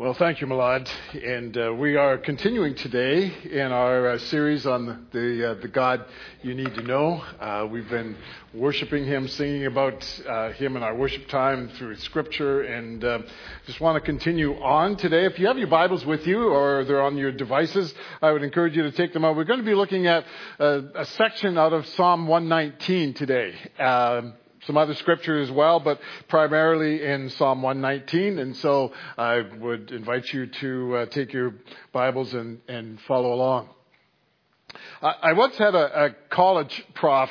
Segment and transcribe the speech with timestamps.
[0.00, 0.88] Well, thank you, Milad.
[1.12, 6.06] And uh, we are continuing today in our uh, series on the, uh, the, God
[6.40, 7.22] you need to know.
[7.38, 8.16] Uh, we've been
[8.54, 13.18] worshiping Him, singing about uh, Him in our worship time through Scripture, and uh,
[13.66, 15.26] just want to continue on today.
[15.26, 17.92] If you have your Bibles with you or they're on your devices,
[18.22, 19.36] I would encourage you to take them out.
[19.36, 20.24] We're going to be looking at
[20.58, 23.54] a section out of Psalm 119 today.
[23.78, 24.32] Um,
[24.66, 28.38] some other scripture as well, but primarily in Psalm 119.
[28.38, 31.54] And so I would invite you to uh, take your
[31.92, 33.68] Bibles and, and follow along.
[35.02, 37.30] I, I once had a, a college prof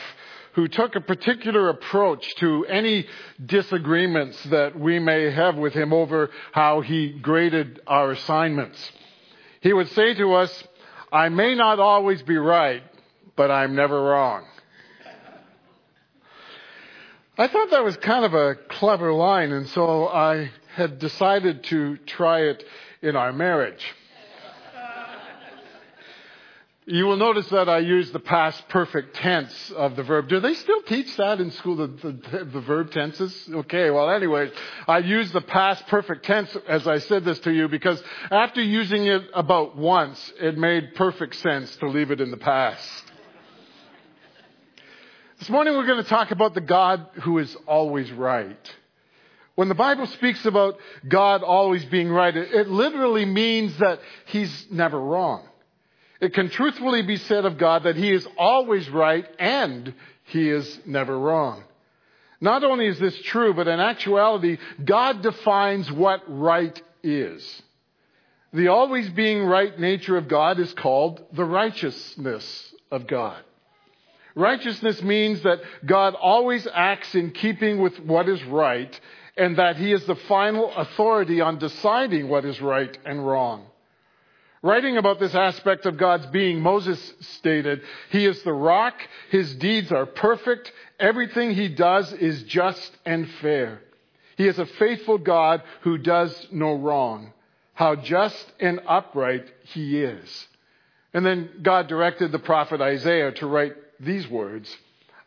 [0.53, 3.05] who took a particular approach to any
[3.45, 8.77] disagreements that we may have with him over how he graded our assignments.
[9.61, 10.63] He would say to us,
[11.11, 12.83] I may not always be right,
[13.35, 14.45] but I'm never wrong.
[17.39, 21.95] I thought that was kind of a clever line, and so I had decided to
[21.99, 22.61] try it
[23.01, 23.81] in our marriage.
[26.85, 30.27] You will notice that I use the past perfect tense of the verb.
[30.27, 33.47] Do they still teach that in school, the, the, the, verb tenses?
[33.49, 34.51] Okay, well anyway,
[34.85, 39.05] I use the past perfect tense as I said this to you because after using
[39.05, 43.08] it about once, it made perfect sense to leave it in the past.
[45.39, 48.75] This morning we're going to talk about the God who is always right.
[49.55, 54.67] When the Bible speaks about God always being right, it, it literally means that He's
[54.69, 55.47] never wrong.
[56.19, 59.93] It can truthfully be said of God that He is always right and
[60.25, 61.63] He is never wrong.
[62.41, 67.61] Not only is this true, but in actuality, God defines what right is.
[68.51, 73.41] The always being right nature of God is called the righteousness of God.
[74.35, 78.99] Righteousness means that God always acts in keeping with what is right
[79.37, 83.65] and that he is the final authority on deciding what is right and wrong.
[84.61, 88.95] Writing about this aspect of God's being, Moses stated, He is the rock,
[89.29, 93.81] His deeds are perfect, everything He does is just and fair.
[94.35, 97.31] He is a faithful God who does no wrong.
[97.73, 100.47] How just and upright He is.
[101.13, 104.75] And then God directed the prophet Isaiah to write these words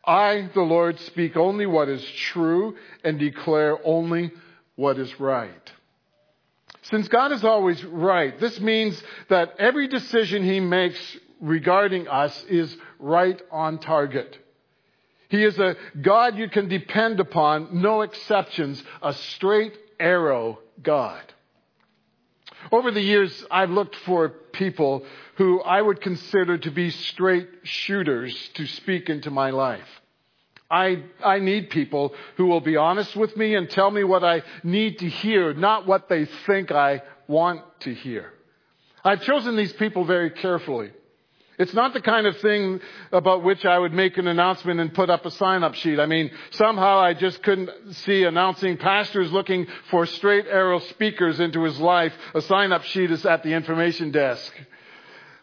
[0.05, 4.33] I, the Lord, speak only what is true and declare only
[4.75, 5.73] what is right.
[6.83, 10.99] Since God is always right, this means that every decision he makes
[11.41, 14.37] regarding us is right on target.
[15.29, 21.23] He is a God you can depend upon, no exceptions, a straight arrow God.
[22.71, 25.05] Over the years, I've looked for people
[25.37, 29.89] who I would consider to be straight shooters to speak into my life.
[30.71, 34.43] I, I need people who will be honest with me and tell me what I
[34.63, 38.33] need to hear, not what they think I want to hear.
[39.05, 40.93] I've chosen these people very carefully.
[41.63, 42.81] It's not the kind of thing
[43.13, 46.01] about which I would make an announcement and put up a sign up sheet.
[46.01, 47.71] I mean, somehow I just couldn't
[48.05, 52.13] see announcing pastors looking for straight arrow speakers into his life.
[52.35, 54.53] A sign up sheet is at the information desk.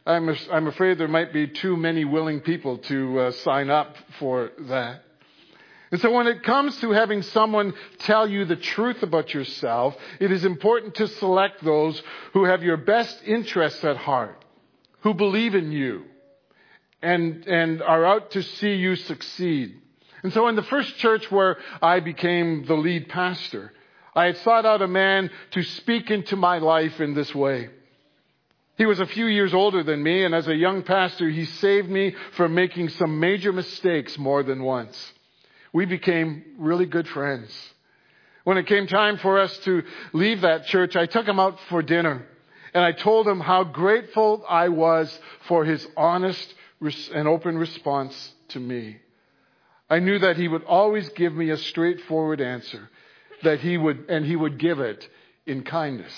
[0.05, 4.51] I'm, I'm afraid there might be too many willing people to uh, sign up for
[4.67, 5.03] that.
[5.91, 10.31] And so when it comes to having someone tell you the truth about yourself, it
[10.31, 12.01] is important to select those
[12.33, 14.43] who have your best interests at heart,
[15.01, 16.05] who believe in you,
[17.01, 19.79] and, and are out to see you succeed.
[20.23, 23.71] And so in the first church where I became the lead pastor,
[24.15, 27.69] I had sought out a man to speak into my life in this way.
[28.77, 31.89] He was a few years older than me, and as a young pastor, he saved
[31.89, 34.97] me from making some major mistakes more than once.
[35.73, 37.51] We became really good friends.
[38.43, 39.83] When it came time for us to
[40.13, 42.25] leave that church, I took him out for dinner,
[42.73, 46.53] and I told him how grateful I was for his honest
[47.13, 48.97] and open response to me.
[49.89, 52.89] I knew that he would always give me a straightforward answer,
[53.43, 55.07] that he would, and he would give it
[55.45, 56.13] in kindness.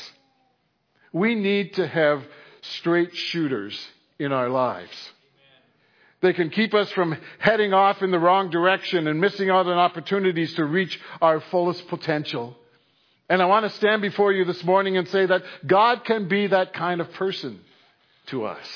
[1.13, 2.23] We need to have
[2.61, 3.79] straight shooters
[4.19, 5.11] in our lives.
[6.21, 9.77] They can keep us from heading off in the wrong direction and missing out on
[9.77, 12.55] opportunities to reach our fullest potential.
[13.31, 16.47] And I want to stand before you this morning and say that God can be
[16.47, 17.61] that kind of person
[18.25, 18.67] to us.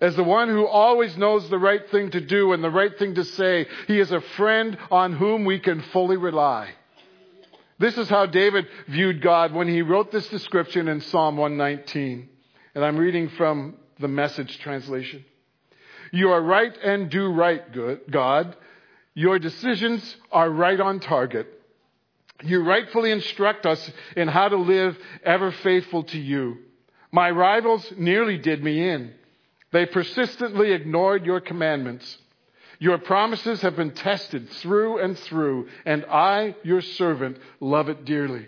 [0.00, 3.16] As the one who always knows the right thing to do and the right thing
[3.16, 6.70] to say, He is a friend on whom we can fully rely.
[7.80, 12.28] This is how David viewed God when he wrote this description in Psalm 119.
[12.76, 15.24] And I'm reading from the message translation.
[16.12, 18.56] You are right and do right, good God.
[19.14, 21.57] Your decisions are right on target.
[22.42, 26.58] You rightfully instruct us in how to live ever faithful to you.
[27.10, 29.12] My rivals nearly did me in.
[29.72, 32.18] They persistently ignored your commandments.
[32.78, 38.46] Your promises have been tested through and through, and I, your servant, love it dearly.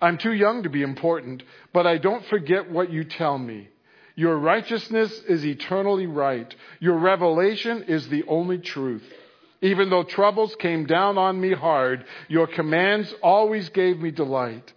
[0.00, 1.42] I'm too young to be important,
[1.72, 3.68] but I don't forget what you tell me.
[4.16, 6.54] Your righteousness is eternally right.
[6.80, 9.04] Your revelation is the only truth.
[9.64, 14.74] Even though troubles came down on me hard, your commands always gave me delight.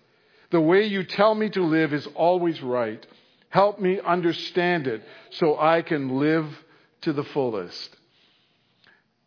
[0.49, 3.05] The way you tell me to live is always right.
[3.49, 6.47] Help me understand it so I can live
[7.01, 7.97] to the fullest.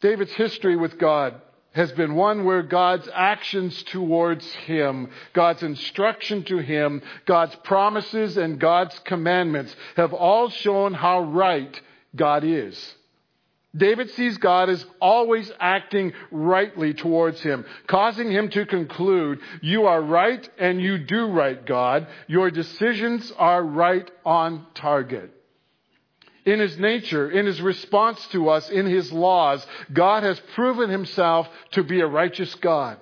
[0.00, 1.34] David's history with God
[1.72, 8.58] has been one where God's actions towards him, God's instruction to him, God's promises and
[8.58, 11.78] God's commandments have all shown how right
[12.16, 12.94] God is.
[13.76, 20.02] David sees God as always acting rightly towards him, causing him to conclude, You are
[20.02, 22.08] right and you do right, God.
[22.26, 25.32] Your decisions are right on target.
[26.44, 31.48] In his nature, in his response to us, in his laws, God has proven himself
[31.72, 32.98] to be a righteous God.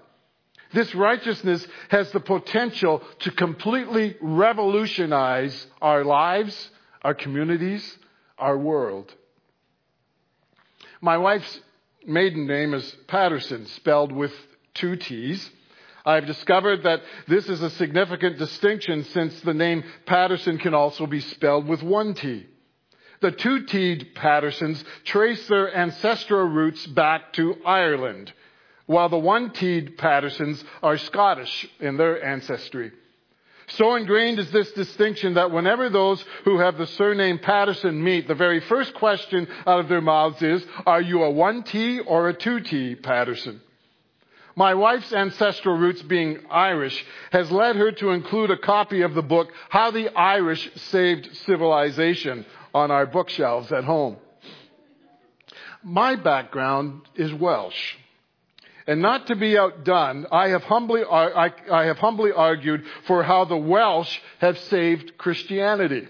[0.74, 7.96] This righteousness has the potential to completely revolutionize our lives, our communities,
[8.36, 9.14] our world.
[11.00, 11.60] My wife's
[12.06, 14.32] maiden name is Patterson, spelled with
[14.74, 15.48] two T's.
[16.04, 21.20] I've discovered that this is a significant distinction since the name Patterson can also be
[21.20, 22.46] spelled with one T.
[23.20, 28.32] The two T'd Pattersons trace their ancestral roots back to Ireland,
[28.86, 32.90] while the one T'd Pattersons are Scottish in their ancestry.
[33.68, 38.34] So ingrained is this distinction that whenever those who have the surname Patterson meet, the
[38.34, 43.02] very first question out of their mouths is, are you a 1T or a 2T
[43.02, 43.60] Patterson?
[44.56, 49.22] My wife's ancestral roots being Irish has led her to include a copy of the
[49.22, 52.44] book, How the Irish Saved Civilization,
[52.74, 54.16] on our bookshelves at home.
[55.82, 57.96] My background is Welsh.
[58.88, 63.44] And not to be outdone, I have humbly, I, I have humbly argued for how
[63.44, 66.08] the Welsh have saved Christianity.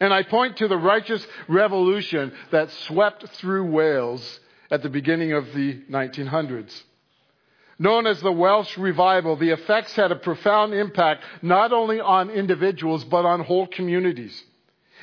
[0.00, 4.40] And I point to the righteous revolution that swept through Wales
[4.72, 6.82] at the beginning of the 1900s.
[7.78, 13.04] Known as the Welsh Revival, the effects had a profound impact not only on individuals
[13.04, 14.42] but on whole communities.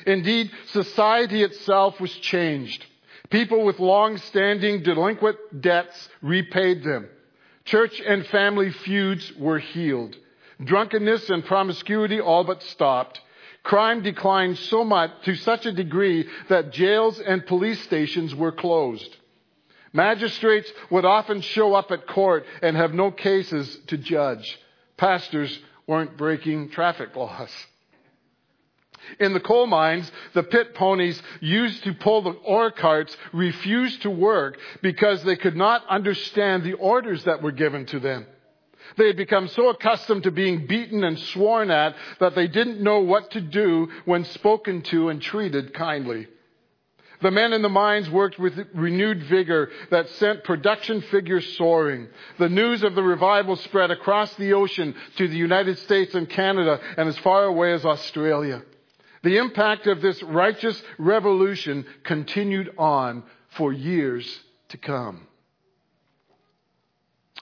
[0.06, 2.84] Indeed, society itself was changed.
[3.30, 7.08] People with long-standing delinquent debts repaid them.
[7.64, 10.16] Church and family feuds were healed.
[10.62, 13.20] Drunkenness and promiscuity all but stopped.
[13.62, 19.16] Crime declined so much, to such a degree that jails and police stations were closed.
[19.92, 24.58] Magistrates would often show up at court and have no cases to judge.
[24.96, 27.50] Pastors weren't breaking traffic laws.
[29.20, 34.10] In the coal mines, the pit ponies used to pull the ore carts refused to
[34.10, 38.26] work because they could not understand the orders that were given to them.
[38.96, 43.00] They had become so accustomed to being beaten and sworn at that they didn't know
[43.00, 46.28] what to do when spoken to and treated kindly.
[47.22, 52.08] The men in the mines worked with renewed vigor that sent production figures soaring.
[52.38, 56.78] The news of the revival spread across the ocean to the United States and Canada
[56.96, 58.62] and as far away as Australia.
[59.26, 65.26] The impact of this righteous revolution continued on for years to come.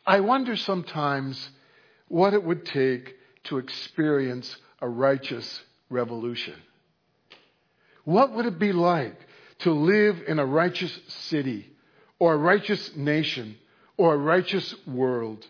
[0.06, 1.50] I wonder sometimes
[2.08, 5.60] what it would take to experience a righteous
[5.90, 6.54] revolution.
[8.04, 9.20] What would it be like
[9.58, 11.70] to live in a righteous city
[12.18, 13.58] or a righteous nation
[13.98, 15.46] or a righteous world?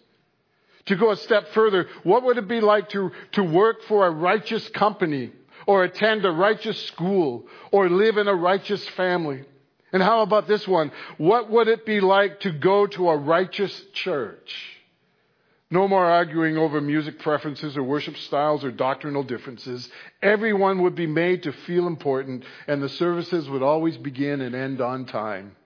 [0.86, 4.10] To go a step further, what would it be like to, to work for a
[4.10, 5.30] righteous company
[5.66, 9.44] or attend a righteous school or live in a righteous family.
[9.92, 10.90] And how about this one?
[11.18, 14.74] What would it be like to go to a righteous church?
[15.70, 19.88] No more arguing over music preferences or worship styles or doctrinal differences.
[20.22, 24.80] Everyone would be made to feel important, and the services would always begin and end
[24.80, 25.56] on time.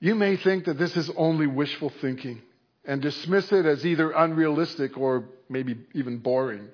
[0.00, 2.40] You may think that this is only wishful thinking
[2.84, 6.68] and dismiss it as either unrealistic or maybe even boring.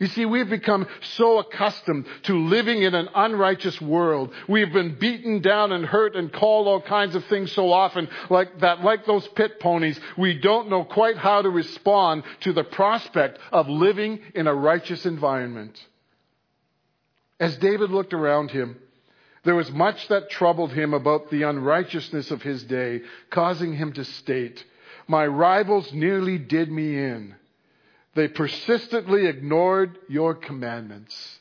[0.00, 4.32] You see, we've become so accustomed to living in an unrighteous world.
[4.48, 8.60] We've been beaten down and hurt and called all kinds of things so often like
[8.60, 13.38] that, like those pit ponies, we don't know quite how to respond to the prospect
[13.52, 15.78] of living in a righteous environment.
[17.38, 18.78] As David looked around him,
[19.44, 24.04] there was much that troubled him about the unrighteousness of his day, causing him to
[24.04, 24.64] state,
[25.06, 27.34] My rivals nearly did me in.
[28.14, 31.38] They persistently ignored your commandments.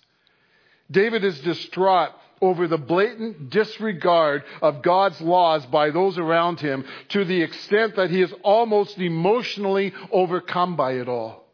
[0.91, 2.11] David is distraught
[2.41, 8.09] over the blatant disregard of God's laws by those around him to the extent that
[8.09, 11.45] he is almost emotionally overcome by it all.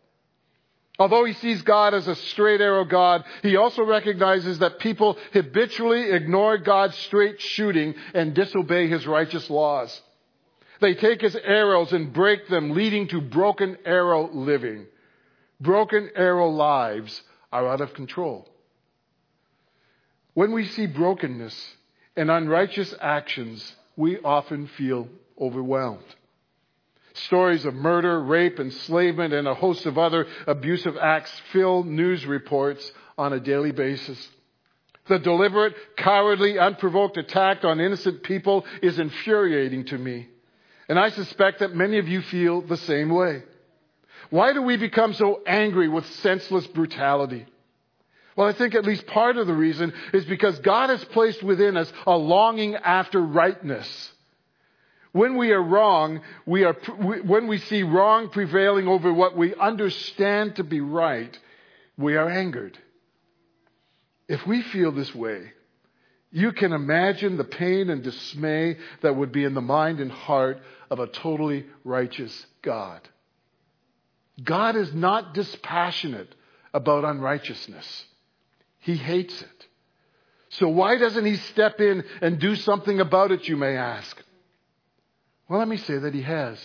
[0.97, 6.11] Although he sees God as a straight arrow God, he also recognizes that people habitually
[6.11, 10.01] ignore God's straight shooting and disobey his righteous laws.
[10.79, 14.87] They take his arrows and break them, leading to broken arrow living.
[15.59, 17.21] Broken arrow lives
[17.51, 18.49] are out of control.
[20.33, 21.75] When we see brokenness
[22.17, 25.07] and unrighteous actions, we often feel
[25.39, 26.03] overwhelmed.
[27.13, 32.91] Stories of murder, rape, enslavement, and a host of other abusive acts fill news reports
[33.17, 34.29] on a daily basis.
[35.07, 40.27] The deliberate, cowardly, unprovoked attack on innocent people is infuriating to me.
[40.89, 43.43] And I suspect that many of you feel the same way.
[44.29, 47.45] Why do we become so angry with senseless brutality?
[48.35, 51.77] Well, I think at least part of the reason is because God has placed within
[51.77, 54.11] us a longing after rightness.
[55.13, 60.57] When we are wrong, we are, when we see wrong prevailing over what we understand
[60.57, 61.39] to be right,
[61.97, 62.77] we are angered.
[64.27, 65.53] If we feel this way,
[66.31, 70.59] you can imagine the pain and dismay that would be in the mind and heart
[70.89, 72.99] of a totally righteous God.
[74.43, 76.33] God is not dispassionate
[76.73, 78.05] about unrighteousness.
[78.79, 79.65] He hates it.
[80.49, 84.21] So why doesn't he step in and do something about it, you may ask?
[85.47, 86.63] Well, let me say that he has.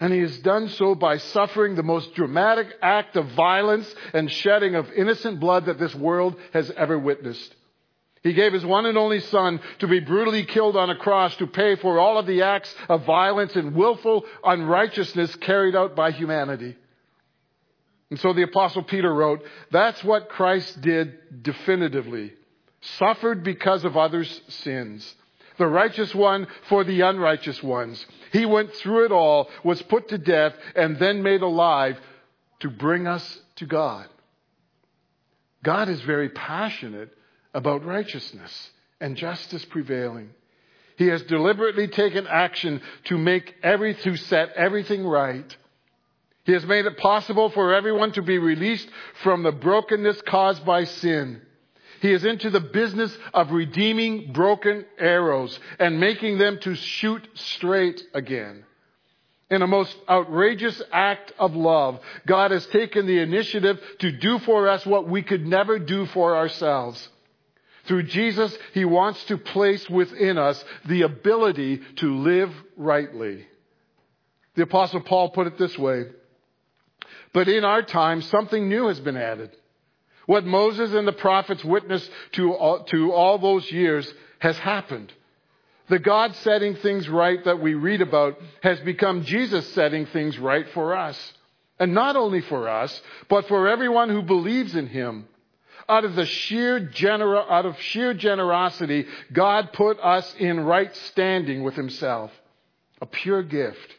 [0.00, 4.74] And he has done so by suffering the most dramatic act of violence and shedding
[4.74, 7.54] of innocent blood that this world has ever witnessed.
[8.22, 11.46] He gave his one and only son to be brutally killed on a cross to
[11.46, 16.76] pay for all of the acts of violence and willful unrighteousness carried out by humanity.
[18.10, 22.32] And so the apostle Peter wrote, that's what Christ did definitively.
[22.98, 25.14] Suffered because of others' sins.
[25.58, 28.04] The righteous one for the unrighteous ones.
[28.32, 31.98] He went through it all, was put to death, and then made alive
[32.60, 34.06] to bring us to God.
[35.62, 37.16] God is very passionate
[37.54, 40.30] about righteousness and justice prevailing.
[40.96, 45.56] He has deliberately taken action to make every, to set everything right.
[46.44, 48.88] He has made it possible for everyone to be released
[49.22, 51.40] from the brokenness caused by sin.
[52.00, 58.02] He is into the business of redeeming broken arrows and making them to shoot straight
[58.12, 58.64] again.
[59.50, 64.68] In a most outrageous act of love, God has taken the initiative to do for
[64.68, 67.08] us what we could never do for ourselves.
[67.84, 73.46] Through Jesus, He wants to place within us the ability to live rightly.
[74.54, 76.04] The apostle Paul put it this way.
[77.32, 79.50] But in our time, something new has been added.
[80.26, 85.12] What Moses and the prophets witnessed to all, to all those years has happened.
[85.88, 90.68] The God setting things right that we read about has become Jesus setting things right
[90.70, 91.32] for us.
[91.78, 95.26] And not only for us, but for everyone who believes in Him
[95.88, 101.62] out of the sheer genera- out of sheer generosity, God put us in right standing
[101.62, 102.30] with himself.
[103.00, 103.96] A pure gift.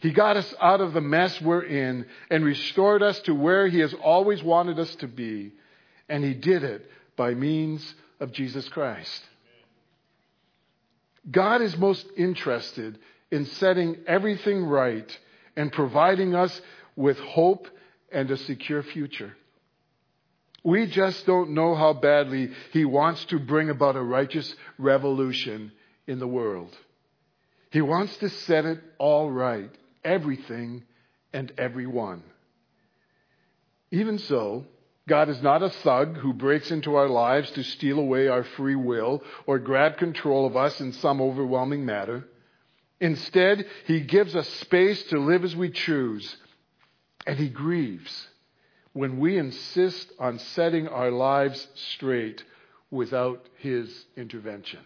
[0.00, 3.78] He got us out of the mess we're in and restored us to where he
[3.78, 5.52] has always wanted us to be.
[6.10, 9.24] And he did it by means of Jesus Christ.
[11.30, 12.98] God is most interested
[13.30, 15.18] in setting everything right
[15.56, 16.60] and providing us
[16.96, 17.66] with hope
[18.12, 19.34] and a secure future.
[20.64, 25.72] We just don't know how badly he wants to bring about a righteous revolution
[26.06, 26.74] in the world.
[27.70, 29.70] He wants to set it all right,
[30.02, 30.84] everything
[31.34, 32.22] and everyone.
[33.90, 34.64] Even so,
[35.06, 38.74] God is not a thug who breaks into our lives to steal away our free
[38.74, 42.24] will or grab control of us in some overwhelming matter.
[43.00, 46.36] Instead, He gives us space to live as we choose,
[47.26, 48.28] and He grieves
[48.94, 52.42] when we insist on setting our lives straight
[52.90, 54.80] without His intervention.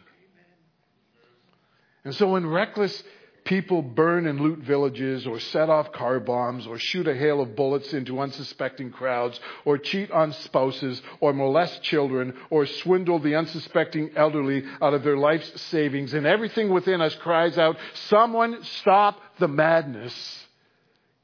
[2.04, 3.02] And so when reckless
[3.44, 7.56] people burn and loot villages or set off car bombs or shoot a hail of
[7.56, 14.10] bullets into unsuspecting crowds or cheat on spouses or molest children or swindle the unsuspecting
[14.16, 19.48] elderly out of their life's savings and everything within us cries out, someone stop the
[19.48, 20.46] madness.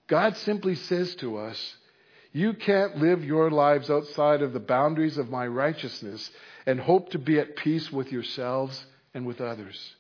[0.06, 1.76] God simply says to us,
[2.34, 6.32] you can't live your lives outside of the boundaries of my righteousness
[6.66, 9.94] and hope to be at peace with yourselves and with others.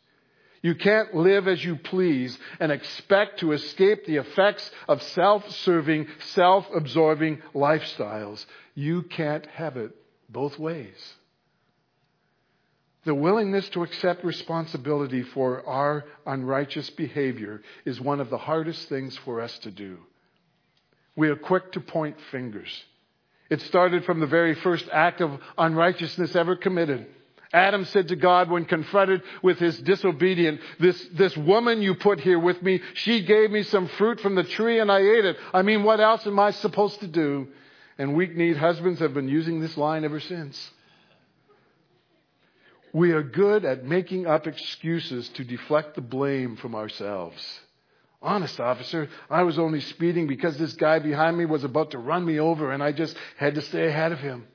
[0.60, 7.40] You can't live as you please and expect to escape the effects of self-serving, self-absorbing
[7.54, 8.44] lifestyles.
[8.74, 9.94] You can't have it
[10.28, 11.14] both ways.
[13.04, 19.16] The willingness to accept responsibility for our unrighteous behavior is one of the hardest things
[19.18, 19.98] for us to do.
[21.16, 22.84] We are quick to point fingers.
[23.50, 27.06] It started from the very first act of unrighteousness ever committed.
[27.52, 32.38] Adam said to God when confronted with his disobedience, this, this woman you put here
[32.38, 35.36] with me, she gave me some fruit from the tree and I ate it.
[35.52, 37.46] I mean, what else am I supposed to do?
[37.96, 40.70] And weak kneed husbands have been using this line ever since.
[42.92, 47.60] We are good at making up excuses to deflect the blame from ourselves.
[48.24, 52.24] Honest, officer, I was only speeding because this guy behind me was about to run
[52.24, 54.46] me over and I just had to stay ahead of him.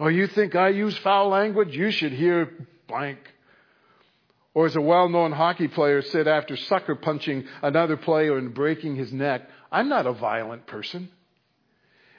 [0.00, 1.76] Or you think I use foul language?
[1.76, 2.52] You should hear
[2.88, 3.20] blank.
[4.52, 9.12] Or as a well-known hockey player said after sucker punching another player and breaking his
[9.12, 11.08] neck, I'm not a violent person.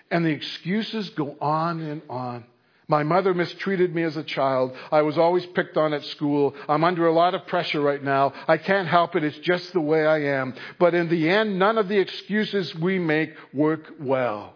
[0.10, 2.46] And the excuses go on and on.
[2.89, 4.75] My mother mistreated me as a child.
[4.91, 6.55] I was always picked on at school.
[6.67, 8.34] I'm under a lot of pressure right now.
[8.48, 9.24] I can't help it.
[9.24, 10.55] It's just the way I am.
[10.79, 14.55] But in the end, none of the excuses we make work well.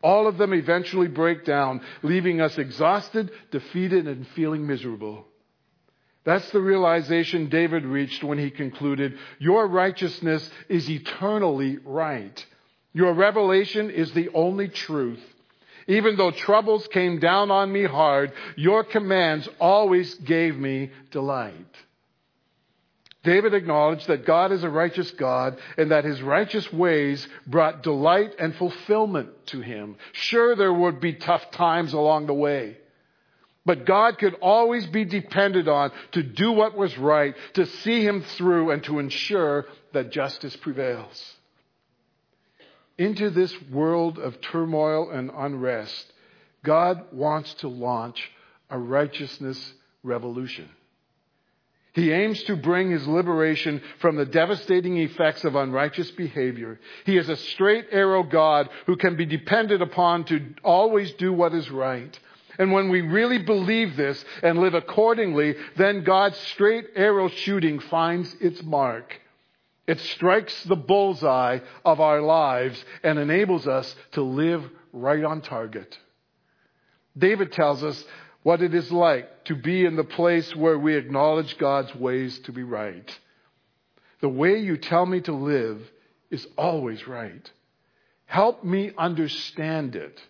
[0.00, 5.26] All of them eventually break down, leaving us exhausted, defeated, and feeling miserable.
[6.24, 12.46] That's the realization David reached when he concluded, Your righteousness is eternally right.
[12.92, 15.22] Your revelation is the only truth.
[15.88, 21.54] Even though troubles came down on me hard, your commands always gave me delight.
[23.24, 28.34] David acknowledged that God is a righteous God and that his righteous ways brought delight
[28.38, 29.96] and fulfillment to him.
[30.12, 32.76] Sure, there would be tough times along the way.
[33.64, 38.22] But God could always be depended on to do what was right, to see him
[38.22, 41.37] through, and to ensure that justice prevails
[42.98, 46.12] into this world of turmoil and unrest,
[46.64, 48.30] God wants to launch
[48.68, 49.72] a righteousness
[50.02, 50.68] revolution.
[51.94, 56.78] He aims to bring his liberation from the devastating effects of unrighteous behavior.
[57.04, 61.54] He is a straight arrow God who can be depended upon to always do what
[61.54, 62.16] is right.
[62.58, 68.34] And when we really believe this and live accordingly, then God's straight arrow shooting finds
[68.40, 69.20] its mark.
[69.88, 75.98] It strikes the bullseye of our lives and enables us to live right on target.
[77.16, 78.04] David tells us
[78.42, 82.52] what it is like to be in the place where we acknowledge God's ways to
[82.52, 83.18] be right.
[84.20, 85.80] The way you tell me to live
[86.30, 87.50] is always right.
[88.26, 90.20] Help me understand it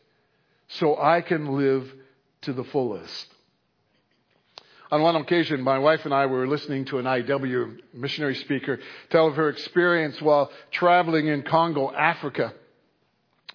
[0.68, 1.92] so I can live
[2.42, 3.26] to the fullest.
[4.90, 8.78] On one occasion, my wife and I were listening to an IW missionary speaker
[9.10, 12.54] tell of her experience while traveling in Congo, Africa.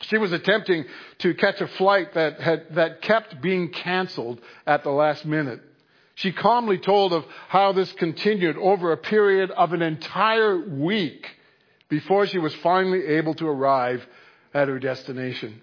[0.02, 0.86] She was attempting
[1.20, 5.62] to catch a flight that, had, that kept being canceled at the last minute.
[6.16, 11.28] She calmly told of how this continued over a period of an entire week
[11.90, 14.06] before she was finally able to arrive
[14.54, 15.62] at her destination.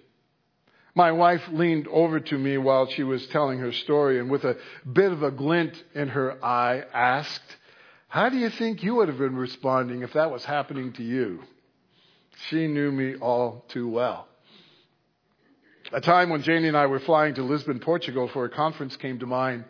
[0.93, 4.57] My wife leaned over to me while she was telling her story and with a
[4.91, 7.57] bit of a glint in her eye asked,
[8.09, 11.43] How do you think you would have been responding if that was happening to you?
[12.49, 14.27] She knew me all too well.
[15.93, 19.19] A time when Janie and I were flying to Lisbon, Portugal for a conference came
[19.19, 19.65] to mind.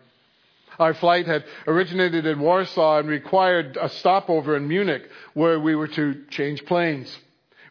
[0.79, 5.03] Our flight had originated in Warsaw and required a stopover in Munich
[5.33, 7.15] where we were to change planes.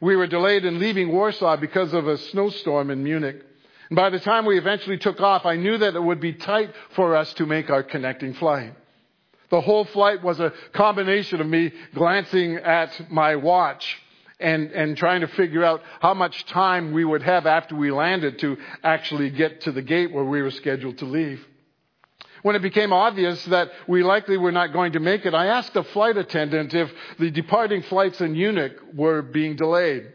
[0.00, 3.44] We were delayed in leaving Warsaw because of a snowstorm in Munich.
[3.90, 6.70] And by the time we eventually took off, I knew that it would be tight
[6.94, 8.74] for us to make our connecting flight.
[9.50, 13.98] The whole flight was a combination of me glancing at my watch
[14.38, 18.38] and, and trying to figure out how much time we would have after we landed
[18.38, 21.44] to actually get to the gate where we were scheduled to leave.
[22.42, 25.76] When it became obvious that we likely were not going to make it, I asked
[25.76, 30.12] a flight attendant if the departing flights in Munich were being delayed.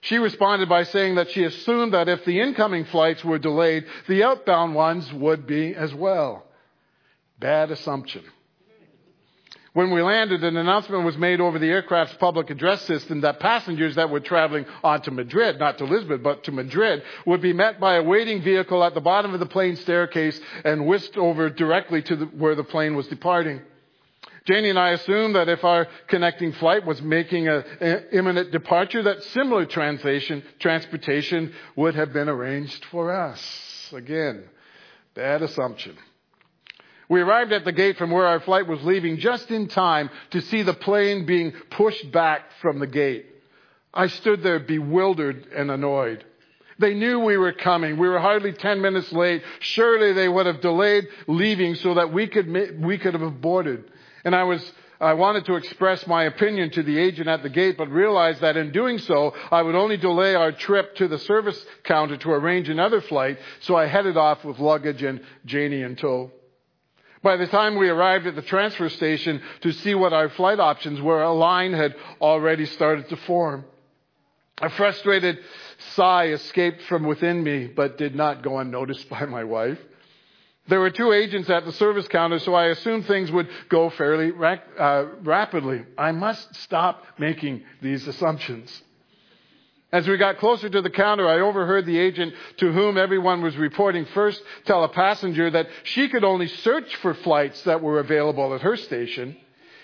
[0.00, 4.22] She responded by saying that she assumed that if the incoming flights were delayed, the
[4.24, 6.44] outbound ones would be as well.
[7.38, 8.24] Bad assumption.
[9.78, 13.94] When we landed, an announcement was made over the aircraft's public address system that passengers
[13.94, 17.78] that were traveling on to Madrid, not to Lisbon, but to Madrid, would be met
[17.78, 22.02] by a waiting vehicle at the bottom of the plane staircase and whisked over directly
[22.02, 23.60] to the, where the plane was departing.
[24.46, 27.62] Janie and I assumed that if our connecting flight was making an
[28.10, 33.92] imminent departure, that similar transportation would have been arranged for us.
[33.92, 34.42] Again,
[35.14, 35.96] bad assumption.
[37.08, 40.42] We arrived at the gate from where our flight was leaving just in time to
[40.42, 43.26] see the plane being pushed back from the gate.
[43.94, 46.24] I stood there bewildered and annoyed.
[46.78, 47.96] They knew we were coming.
[47.96, 49.42] We were hardly 10 minutes late.
[49.60, 53.90] Surely they would have delayed leaving so that we could, we could have boarded.
[54.24, 57.76] And I was, I wanted to express my opinion to the agent at the gate,
[57.76, 61.64] but realized that in doing so, I would only delay our trip to the service
[61.82, 63.38] counter to arrange another flight.
[63.60, 66.30] So I headed off with luggage and Janie in tow.
[67.22, 71.00] By the time we arrived at the transfer station to see what our flight options
[71.00, 73.64] were, a line had already started to form.
[74.60, 75.38] A frustrated
[75.94, 79.78] sigh escaped from within me, but did not go unnoticed by my wife.
[80.68, 84.32] There were two agents at the service counter, so I assumed things would go fairly
[84.78, 85.84] uh, rapidly.
[85.96, 88.82] I must stop making these assumptions.
[89.90, 93.56] As we got closer to the counter, I overheard the agent to whom everyone was
[93.56, 98.54] reporting first tell a passenger that she could only search for flights that were available
[98.54, 99.36] at her station.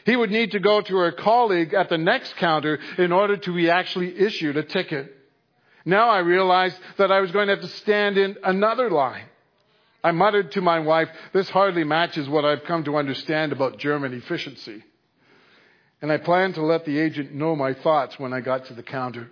[0.04, 3.54] He would need to go to her colleague at the next counter in order to
[3.54, 5.10] be actually issued a ticket.
[5.86, 9.24] Now I realized that I was going to have to stand in another line.
[10.02, 14.12] I muttered to my wife, this hardly matches what I've come to understand about German
[14.12, 14.84] efficiency.
[16.02, 18.82] And I planned to let the agent know my thoughts when I got to the
[18.82, 19.30] counter.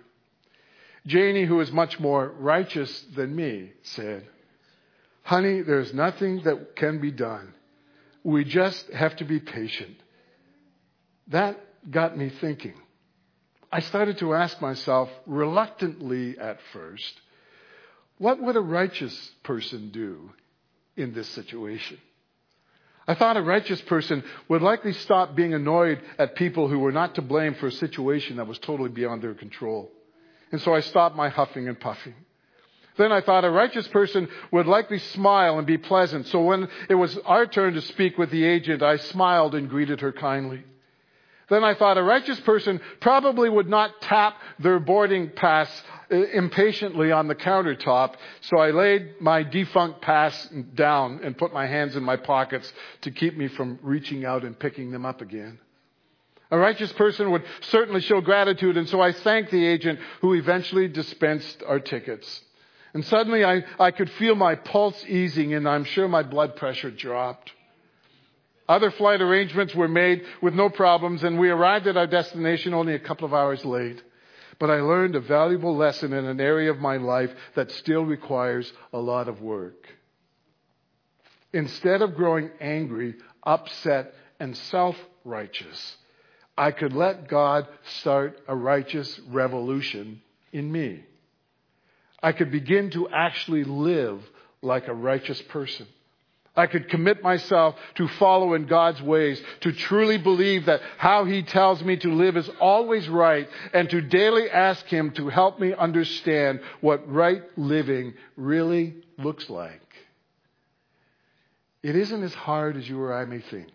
[1.05, 4.25] Janie, who is much more righteous than me, said,
[5.23, 7.53] Honey, there's nothing that can be done.
[8.23, 9.95] We just have to be patient.
[11.27, 12.75] That got me thinking.
[13.71, 17.21] I started to ask myself, reluctantly at first,
[18.17, 20.31] what would a righteous person do
[20.95, 21.97] in this situation?
[23.07, 27.15] I thought a righteous person would likely stop being annoyed at people who were not
[27.15, 29.91] to blame for a situation that was totally beyond their control.
[30.53, 32.13] And so I stopped my huffing and puffing.
[32.95, 36.27] Then I thought a righteous person would likely smile and be pleasant.
[36.27, 40.01] So when it was our turn to speak with the agent, I smiled and greeted
[40.01, 40.63] her kindly.
[41.49, 45.69] Then I thought a righteous person probably would not tap their boarding pass
[46.11, 51.65] uh, impatiently on the countertop, so I laid my defunct pass down and put my
[51.65, 55.59] hands in my pockets to keep me from reaching out and picking them up again.
[56.53, 60.87] A righteous person would certainly show gratitude, and so I thanked the agent who eventually
[60.87, 62.43] dispensed our tickets.
[62.93, 66.91] And suddenly I, I could feel my pulse easing, and I'm sure my blood pressure
[66.91, 67.51] dropped.
[68.69, 72.93] Other flight arrangements were made with no problems, and we arrived at our destination only
[72.93, 74.03] a couple of hours late.
[74.59, 78.71] But I learned a valuable lesson in an area of my life that still requires
[78.93, 79.87] a lot of work.
[81.51, 85.97] Instead of growing angry, upset, and self righteous,
[86.57, 87.67] I could let God
[87.99, 91.03] start a righteous revolution in me.
[92.21, 94.21] I could begin to actually live
[94.61, 95.87] like a righteous person.
[96.55, 101.41] I could commit myself to follow in God's ways, to truly believe that how He
[101.41, 105.73] tells me to live is always right, and to daily ask Him to help me
[105.73, 109.81] understand what right living really looks like.
[111.81, 113.71] It isn't as hard as you or I may think.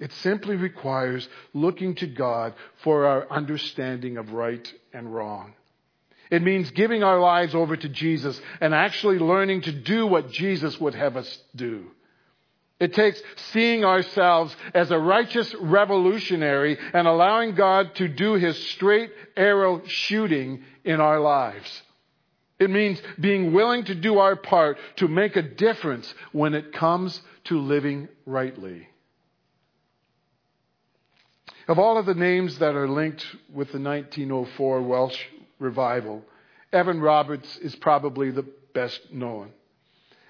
[0.00, 5.52] It simply requires looking to God for our understanding of right and wrong.
[6.30, 10.80] It means giving our lives over to Jesus and actually learning to do what Jesus
[10.80, 11.90] would have us do.
[12.78, 13.20] It takes
[13.52, 20.64] seeing ourselves as a righteous revolutionary and allowing God to do his straight arrow shooting
[20.82, 21.82] in our lives.
[22.58, 27.20] It means being willing to do our part to make a difference when it comes
[27.44, 28.89] to living rightly.
[31.70, 35.24] Of all of the names that are linked with the 1904 Welsh
[35.60, 36.24] revival.
[36.72, 39.52] Evan Roberts is probably the best known.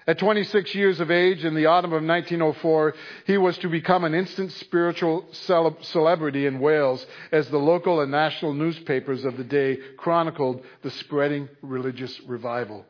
[0.05, 2.93] At 26 years of age, in the autumn of 1904,
[3.25, 8.53] he was to become an instant spiritual celebrity in Wales as the local and national
[8.53, 12.85] newspapers of the day chronicled the spreading religious revival.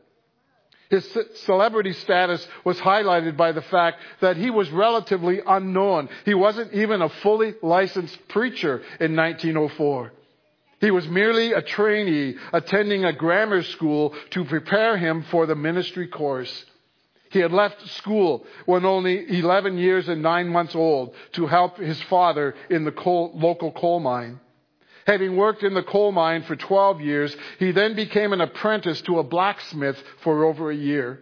[0.92, 6.10] His celebrity status was highlighted by the fact that he was relatively unknown.
[6.26, 10.12] He wasn't even a fully licensed preacher in 1904.
[10.82, 16.08] He was merely a trainee attending a grammar school to prepare him for the ministry
[16.08, 16.66] course.
[17.30, 22.02] He had left school when only 11 years and nine months old to help his
[22.02, 24.40] father in the coal, local coal mine.
[25.06, 29.18] Having worked in the coal mine for 12 years, he then became an apprentice to
[29.18, 31.20] a blacksmith for over a year.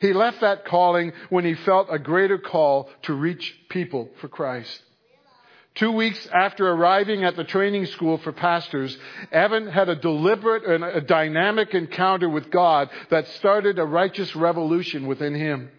[0.00, 4.82] He left that calling when he felt a greater call to reach people for Christ.
[5.74, 8.96] Two weeks after arriving at the training school for pastors,
[9.30, 15.06] Evan had a deliberate and a dynamic encounter with God that started a righteous revolution
[15.06, 15.70] within him.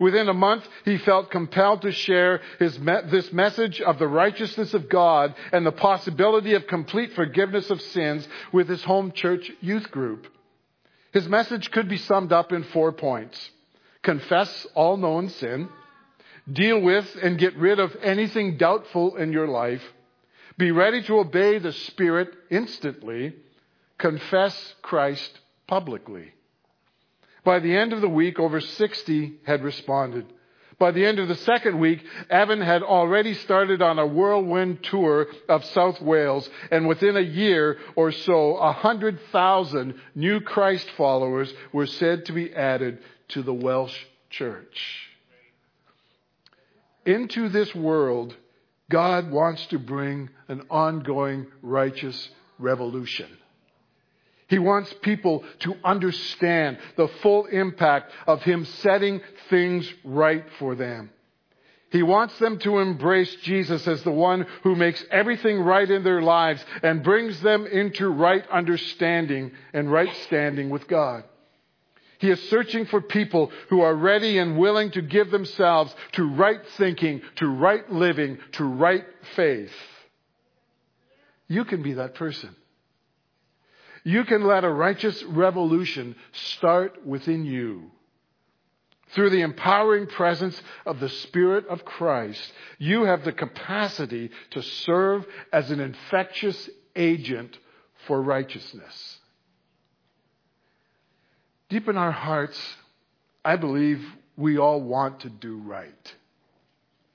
[0.00, 4.88] Within a month, he felt compelled to share me- this message of the righteousness of
[4.88, 10.26] God and the possibility of complete forgiveness of sins with his home church youth group.
[11.12, 13.50] His message could be summed up in four points.
[14.02, 15.68] Confess all known sin.
[16.52, 19.82] Deal with and get rid of anything doubtful in your life.
[20.58, 23.34] Be ready to obey the Spirit instantly.
[23.96, 26.33] Confess Christ publicly.
[27.44, 30.26] By the end of the week, over 60 had responded.
[30.78, 35.28] By the end of the second week, Evan had already started on a whirlwind tour
[35.48, 42.26] of South Wales, and within a year or so, 100,000 new Christ followers were said
[42.26, 43.96] to be added to the Welsh
[44.30, 45.10] church.
[47.06, 48.34] Into this world,
[48.90, 53.28] God wants to bring an ongoing righteous revolution.
[54.54, 61.10] He wants people to understand the full impact of Him setting things right for them.
[61.90, 66.22] He wants them to embrace Jesus as the one who makes everything right in their
[66.22, 71.24] lives and brings them into right understanding and right standing with God.
[72.18, 76.60] He is searching for people who are ready and willing to give themselves to right
[76.76, 79.74] thinking, to right living, to right faith.
[81.48, 82.54] You can be that person.
[84.04, 87.90] You can let a righteous revolution start within you.
[89.14, 95.24] Through the empowering presence of the Spirit of Christ, you have the capacity to serve
[95.52, 97.56] as an infectious agent
[98.06, 99.18] for righteousness.
[101.70, 102.60] Deep in our hearts,
[103.44, 104.04] I believe
[104.36, 106.14] we all want to do right.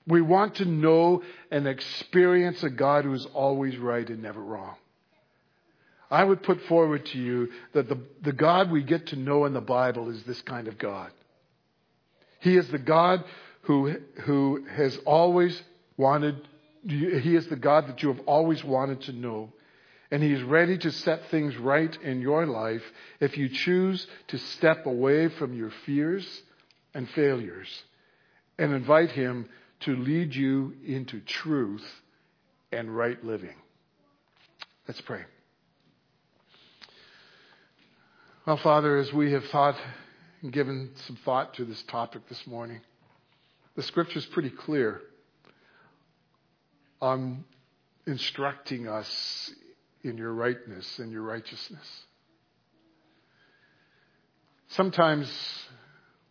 [0.07, 1.21] We want to know
[1.51, 4.75] and experience a God who is always right and never wrong.
[6.11, 9.53] I would put forward to you that the, the God we get to know in
[9.53, 11.11] the Bible is this kind of God.
[12.39, 13.23] He is the God
[13.63, 15.61] who, who has always
[15.97, 16.47] wanted,
[16.87, 19.53] He is the God that you have always wanted to know.
[20.09, 22.81] And He is ready to set things right in your life
[23.19, 26.41] if you choose to step away from your fears
[26.95, 27.83] and failures
[28.57, 29.47] and invite Him
[29.81, 31.85] to lead you into truth
[32.71, 33.55] and right living.
[34.87, 35.21] Let's pray.
[38.49, 39.75] Well, Father, as we have thought
[40.41, 42.81] and given some thought to this topic this morning,
[43.75, 45.01] the scripture is pretty clear
[46.99, 47.43] on
[48.07, 49.53] instructing us
[50.01, 52.03] in your rightness and your righteousness.
[54.69, 55.31] Sometimes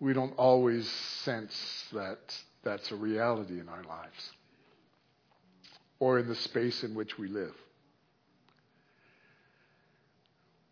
[0.00, 0.90] we don't always
[1.22, 1.54] sense
[1.92, 2.18] that
[2.64, 4.32] that's a reality in our lives
[6.00, 7.54] or in the space in which we live.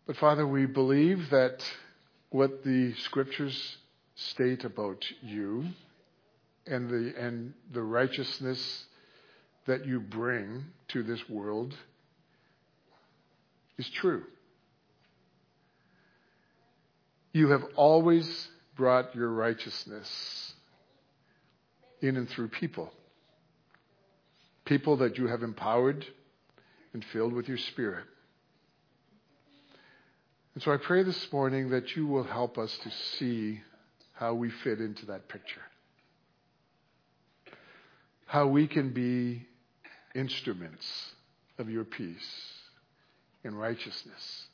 [0.07, 1.61] But Father, we believe that
[2.29, 3.77] what the scriptures
[4.15, 5.65] state about you
[6.65, 8.85] and the, and the righteousness
[9.65, 11.75] that you bring to this world
[13.77, 14.23] is true.
[17.33, 20.53] You have always brought your righteousness
[22.01, 22.93] in and through people.
[24.63, 26.05] People that you have empowered
[26.93, 28.05] and filled with your spirit.
[30.57, 32.89] And so I pray this morning that you will help us to
[33.19, 33.61] see
[34.13, 35.61] how we fit into that picture.
[38.25, 39.45] How we can be
[40.15, 41.13] instruments
[41.59, 42.53] of your peace
[43.43, 44.47] and righteousness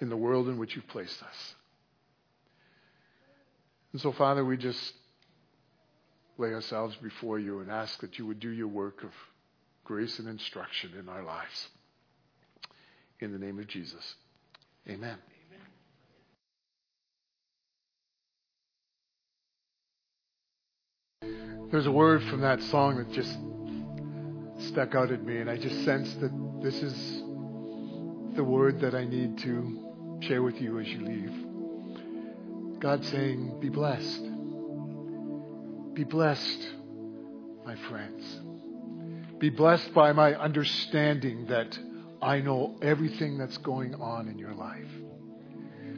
[0.00, 1.54] in the world in which you've placed us.
[3.92, 4.94] And so, Father, we just
[6.38, 9.10] lay ourselves before you and ask that you would do your work of
[9.84, 11.68] grace and instruction in our lives.
[13.20, 14.14] In the name of Jesus.
[14.88, 15.16] Amen.
[21.70, 23.38] There's a word from that song that just
[24.70, 27.22] stuck out at me, and I just sense that this is
[28.34, 32.80] the word that I need to share with you as you leave.
[32.80, 34.22] God saying, Be blessed.
[35.94, 36.68] Be blessed,
[37.64, 38.40] my friends.
[39.38, 41.78] Be blessed by my understanding that
[42.22, 44.90] I know everything that's going on in your life.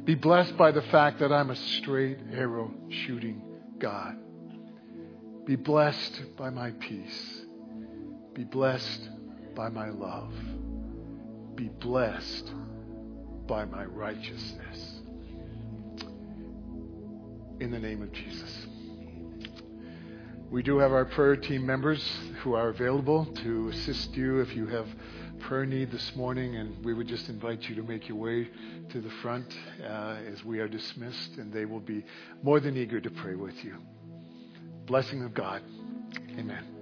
[0.05, 3.43] Be blessed by the fact that I'm a straight arrow shooting
[3.79, 4.17] God.
[5.45, 7.43] Be blessed by my peace.
[8.35, 9.09] Be blessed
[9.55, 10.33] by my love.
[11.57, 12.51] Be blessed
[13.47, 15.01] by my righteousness.
[17.61, 18.67] In the name of Jesus.
[20.51, 22.07] We do have our prayer team members
[22.43, 24.87] who are available to assist you if you have
[25.43, 28.49] prayer need this morning, and we would just invite you to make your way
[28.91, 29.47] to the front
[29.83, 32.05] uh, as we are dismissed, and they will be
[32.43, 33.77] more than eager to pray with you.
[34.87, 35.63] Blessing of God.
[36.39, 36.82] Amen.